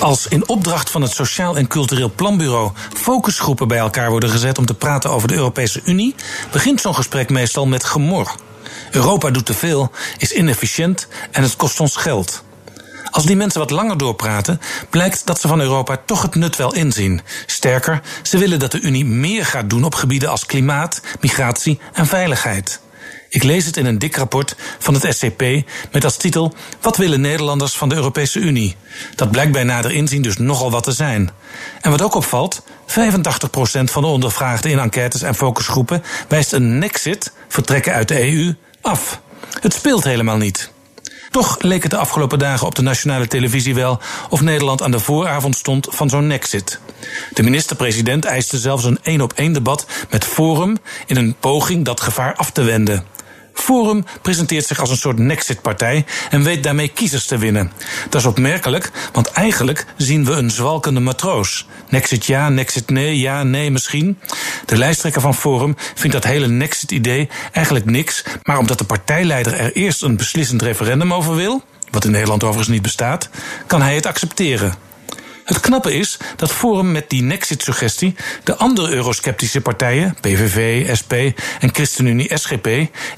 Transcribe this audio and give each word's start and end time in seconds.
Als 0.00 0.26
in 0.26 0.48
opdracht 0.48 0.90
van 0.90 1.02
het 1.02 1.12
Sociaal 1.12 1.56
en 1.56 1.66
Cultureel 1.66 2.12
Planbureau 2.14 2.72
focusgroepen 2.94 3.68
bij 3.68 3.78
elkaar 3.78 4.10
worden 4.10 4.30
gezet 4.30 4.58
om 4.58 4.66
te 4.66 4.74
praten 4.74 5.10
over 5.10 5.28
de 5.28 5.34
Europese 5.34 5.80
Unie, 5.84 6.14
begint 6.52 6.80
zo'n 6.80 6.94
gesprek 6.94 7.30
meestal 7.30 7.66
met 7.66 7.84
gemor. 7.84 8.34
Europa 8.90 9.30
doet 9.30 9.46
te 9.46 9.54
veel, 9.54 9.90
is 10.18 10.32
inefficiënt 10.32 11.06
en 11.30 11.42
het 11.42 11.56
kost 11.56 11.80
ons 11.80 11.96
geld. 11.96 12.42
Als 13.10 13.26
die 13.26 13.36
mensen 13.36 13.60
wat 13.60 13.70
langer 13.70 13.98
doorpraten, 13.98 14.60
blijkt 14.90 15.26
dat 15.26 15.40
ze 15.40 15.48
van 15.48 15.60
Europa 15.60 16.00
toch 16.06 16.22
het 16.22 16.34
nut 16.34 16.56
wel 16.56 16.74
inzien. 16.74 17.20
Sterker, 17.46 18.02
ze 18.22 18.38
willen 18.38 18.58
dat 18.58 18.72
de 18.72 18.80
Unie 18.80 19.04
meer 19.04 19.46
gaat 19.46 19.70
doen 19.70 19.84
op 19.84 19.94
gebieden 19.94 20.30
als 20.30 20.46
klimaat, 20.46 21.00
migratie 21.20 21.80
en 21.92 22.06
veiligheid. 22.06 22.80
Ik 23.28 23.42
lees 23.42 23.66
het 23.66 23.76
in 23.76 23.86
een 23.86 23.98
dik 23.98 24.16
rapport 24.16 24.56
van 24.78 24.94
het 24.94 25.16
SCP 25.16 25.42
met 25.92 26.04
als 26.04 26.16
titel 26.16 26.54
Wat 26.80 26.96
willen 26.96 27.20
Nederlanders 27.20 27.74
van 27.74 27.88
de 27.88 27.94
Europese 27.94 28.38
Unie? 28.38 28.76
Dat 29.14 29.30
blijkt 29.30 29.52
bij 29.52 29.64
nader 29.64 29.90
inzien 29.90 30.22
dus 30.22 30.36
nogal 30.36 30.70
wat 30.70 30.82
te 30.82 30.92
zijn. 30.92 31.30
En 31.80 31.90
wat 31.90 32.02
ook 32.02 32.14
opvalt, 32.14 32.62
85% 32.62 32.62
van 33.84 34.02
de 34.02 34.08
ondervraagden 34.08 34.70
in 34.70 34.78
enquêtes 34.78 35.22
en 35.22 35.34
focusgroepen 35.34 36.02
wijst 36.28 36.52
een 36.52 36.78
nexit, 36.78 37.32
vertrekken 37.48 37.92
uit 37.92 38.08
de 38.08 38.32
EU, 38.32 38.54
af. 38.80 39.20
Het 39.60 39.72
speelt 39.72 40.04
helemaal 40.04 40.36
niet. 40.36 40.70
Toch 41.30 41.56
leek 41.62 41.82
het 41.82 41.90
de 41.90 41.96
afgelopen 41.96 42.38
dagen 42.38 42.66
op 42.66 42.74
de 42.74 42.82
nationale 42.82 43.26
televisie 43.26 43.74
wel 43.74 44.00
of 44.28 44.40
Nederland 44.40 44.82
aan 44.82 44.90
de 44.90 45.00
vooravond 45.00 45.56
stond 45.56 45.86
van 45.90 46.08
zo'n 46.08 46.26
nexit. 46.26 46.80
De 47.32 47.42
minister-president 47.42 48.24
eiste 48.24 48.58
zelfs 48.58 48.84
een 48.84 48.98
één 49.02 49.20
op 49.20 49.32
één 49.32 49.52
debat 49.52 49.86
met 50.10 50.24
Forum 50.24 50.76
in 51.06 51.16
een 51.16 51.36
poging 51.40 51.84
dat 51.84 52.00
gevaar 52.00 52.34
af 52.34 52.50
te 52.50 52.62
wenden. 52.62 53.04
Forum 53.58 54.04
presenteert 54.22 54.66
zich 54.66 54.80
als 54.80 54.90
een 54.90 54.96
soort 54.96 55.18
Nexit-partij 55.18 56.04
en 56.30 56.42
weet 56.42 56.62
daarmee 56.62 56.88
kiezers 56.88 57.26
te 57.26 57.38
winnen. 57.38 57.72
Dat 58.08 58.20
is 58.20 58.26
opmerkelijk, 58.26 58.90
want 59.12 59.30
eigenlijk 59.30 59.86
zien 59.96 60.24
we 60.24 60.32
een 60.32 60.50
zwalkende 60.50 61.00
matroos. 61.00 61.66
Nexit 61.88 62.26
ja, 62.26 62.48
Nexit 62.48 62.90
nee, 62.90 63.18
ja, 63.18 63.42
nee 63.42 63.70
misschien. 63.70 64.18
De 64.64 64.76
lijsttrekker 64.76 65.20
van 65.20 65.34
Forum 65.34 65.74
vindt 65.94 66.12
dat 66.12 66.24
hele 66.24 66.48
Nexit-idee 66.48 67.28
eigenlijk 67.52 67.84
niks, 67.84 68.24
maar 68.42 68.58
omdat 68.58 68.78
de 68.78 68.84
partijleider 68.84 69.54
er 69.54 69.72
eerst 69.72 70.02
een 70.02 70.16
beslissend 70.16 70.62
referendum 70.62 71.14
over 71.14 71.34
wil, 71.34 71.62
wat 71.90 72.04
in 72.04 72.10
Nederland 72.10 72.42
overigens 72.42 72.68
niet 72.74 72.82
bestaat, 72.82 73.28
kan 73.66 73.82
hij 73.82 73.94
het 73.94 74.06
accepteren. 74.06 74.74
Het 75.48 75.60
knappe 75.60 75.94
is 75.94 76.18
dat 76.36 76.52
Forum 76.52 76.92
met 76.92 77.10
die 77.10 77.22
Nexit-suggestie 77.22 78.14
de 78.44 78.56
andere 78.56 78.90
eurosceptische 78.90 79.60
partijen, 79.60 80.16
PVV, 80.20 80.88
SP 81.00 81.12
en 81.60 81.72
ChristenUnie 81.72 82.38
SGP, 82.38 82.66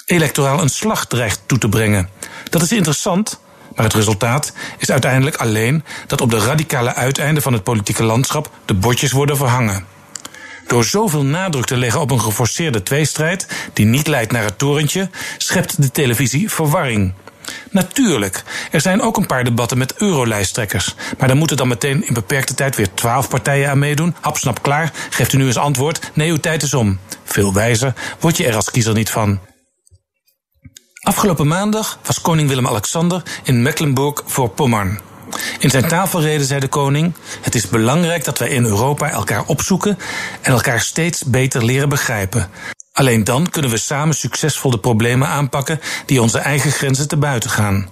electoraal 0.05 0.61
een 0.61 0.69
slag 0.69 1.07
dreigt 1.07 1.41
toe 1.47 1.59
te 1.59 1.69
brengen. 1.69 2.09
Dat 2.51 2.63
is 2.63 2.73
interessant, 2.73 3.41
maar 3.75 3.85
het 3.85 3.95
resultaat 3.95 4.53
is 4.79 4.91
uiteindelijk 4.91 5.37
alleen 5.37 5.85
dat 6.07 6.21
op 6.21 6.31
de 6.31 6.39
radicale 6.39 6.95
uiteinden 6.95 7.43
van 7.43 7.53
het 7.53 7.63
politieke 7.63 8.03
landschap 8.03 8.51
de 8.65 8.75
bordjes 8.75 9.13
worden 9.13 9.37
verhangen. 9.37 9.85
Door 10.71 10.85
zoveel 10.85 11.25
nadruk 11.25 11.65
te 11.65 11.77
leggen 11.77 12.01
op 12.01 12.11
een 12.11 12.21
geforceerde 12.21 12.83
tweestrijd, 12.83 13.47
die 13.73 13.87
niet 13.87 14.07
leidt 14.07 14.33
naar 14.33 14.45
het 14.45 14.59
torentje, 14.59 15.11
schept 15.37 15.83
de 15.83 15.91
televisie 15.91 16.51
verwarring. 16.51 17.15
Natuurlijk, 17.71 18.43
er 18.71 18.81
zijn 18.81 19.01
ook 19.01 19.17
een 19.17 19.27
paar 19.27 19.45
debatten 19.45 19.79
met 19.79 19.95
eurolijsttrekkers. 19.97 20.95
Maar 21.19 21.29
dan 21.29 21.37
moeten 21.37 21.57
dan 21.57 21.69
meteen 21.69 22.07
in 22.07 22.15
beperkte 22.15 22.55
tijd 22.55 22.77
weer 22.77 22.95
twaalf 22.95 23.29
partijen 23.29 23.71
aan 23.71 23.79
meedoen. 23.79 24.15
Hapsnap 24.21 24.63
klaar, 24.63 24.93
geeft 25.11 25.33
u 25.33 25.37
nu 25.37 25.47
eens 25.47 25.57
antwoord. 25.57 26.11
Nee, 26.15 26.31
uw 26.31 26.37
tijd 26.37 26.63
is 26.63 26.75
om. 26.75 26.99
Veel 27.25 27.53
wijzer 27.53 27.95
word 28.21 28.37
je 28.37 28.47
er 28.47 28.57
als 28.57 28.71
kiezer 28.71 28.95
niet 28.95 29.11
van. 29.11 29.41
Afgelopen 31.01 31.47
maandag 31.47 31.99
was 32.05 32.21
koning 32.21 32.49
Willem-Alexander 32.49 33.23
in 33.43 33.63
Mecklenburg-Voorpommern. 33.63 35.10
In 35.61 35.71
zijn 35.71 35.89
tafelrede 35.89 36.45
zei 36.45 36.61
de 36.61 36.69
koning: 36.69 37.15
Het 37.41 37.55
is 37.55 37.69
belangrijk 37.69 38.25
dat 38.25 38.39
wij 38.39 38.49
in 38.49 38.65
Europa 38.65 39.11
elkaar 39.11 39.45
opzoeken 39.47 39.99
en 40.41 40.53
elkaar 40.53 40.81
steeds 40.81 41.25
beter 41.25 41.65
leren 41.65 41.89
begrijpen. 41.89 42.51
Alleen 42.93 43.25
dan 43.25 43.51
kunnen 43.51 43.71
we 43.71 43.77
samen 43.77 44.15
succesvol 44.15 44.71
de 44.71 44.79
problemen 44.79 45.29
aanpakken 45.29 45.81
die 46.07 46.23
onze 46.23 46.39
eigen 46.39 46.71
grenzen 46.71 47.09
te 47.09 47.17
buiten 47.17 47.51
gaan. 47.51 47.89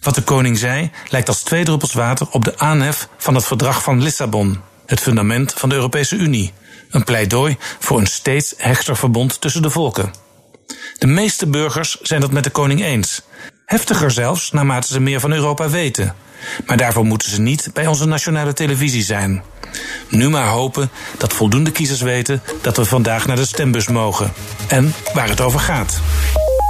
Wat 0.00 0.14
de 0.14 0.22
koning 0.22 0.58
zei 0.58 0.90
lijkt 1.08 1.28
als 1.28 1.42
twee 1.42 1.64
druppels 1.64 1.92
water 1.92 2.26
op 2.30 2.44
de 2.44 2.58
aanhef 2.58 3.08
van 3.16 3.34
het 3.34 3.44
verdrag 3.44 3.82
van 3.82 4.02
Lissabon, 4.02 4.60
het 4.86 5.00
fundament 5.00 5.52
van 5.52 5.68
de 5.68 5.74
Europese 5.74 6.16
Unie. 6.16 6.52
Een 6.90 7.04
pleidooi 7.04 7.56
voor 7.78 7.98
een 7.98 8.06
steeds 8.06 8.54
hechter 8.56 8.96
verbond 8.96 9.40
tussen 9.40 9.62
de 9.62 9.70
volken. 9.70 10.12
De 10.98 11.06
meeste 11.06 11.46
burgers 11.46 12.00
zijn 12.00 12.22
het 12.22 12.32
met 12.32 12.44
de 12.44 12.50
koning 12.50 12.82
eens. 12.82 13.22
Heftiger 13.70 14.10
zelfs 14.10 14.50
naarmate 14.50 14.86
ze 14.86 15.00
meer 15.00 15.20
van 15.20 15.32
Europa 15.32 15.68
weten. 15.68 16.14
Maar 16.66 16.76
daarvoor 16.76 17.04
moeten 17.04 17.30
ze 17.30 17.40
niet 17.40 17.70
bij 17.72 17.86
onze 17.86 18.06
nationale 18.06 18.52
televisie 18.52 19.02
zijn. 19.02 19.42
Nu 20.08 20.28
maar 20.28 20.48
hopen 20.48 20.90
dat 21.18 21.32
voldoende 21.32 21.70
kiezers 21.70 22.00
weten 22.00 22.42
dat 22.60 22.76
we 22.76 22.84
vandaag 22.84 23.26
naar 23.26 23.36
de 23.36 23.46
stembus 23.46 23.88
mogen. 23.88 24.32
En 24.68 24.94
waar 25.14 25.28
het 25.28 25.40
over 25.40 25.60
gaat. 25.60 26.00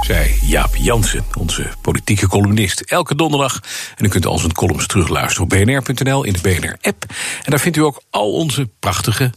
Zij 0.05 0.37
Jaap 0.41 0.75
Jansen, 0.75 1.25
onze 1.37 1.69
politieke 1.81 2.27
columnist. 2.27 2.81
Elke 2.81 3.15
donderdag. 3.15 3.59
En 3.95 4.05
u 4.05 4.07
kunt 4.07 4.25
al 4.25 4.37
zijn 4.37 4.53
columns 4.53 4.87
terugluisteren 4.87 5.43
op 5.43 5.49
bnr.nl 5.49 6.23
in 6.23 6.33
de 6.33 6.41
BNR-app. 6.41 7.05
En 7.43 7.51
daar 7.51 7.59
vindt 7.59 7.77
u 7.77 7.81
ook 7.81 8.01
al 8.09 8.31
onze 8.31 8.69
prachtige, 8.79 9.31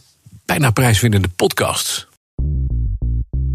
bijna 0.45 0.71
prijswinnende 0.71 1.27
podcasts. 1.27 2.07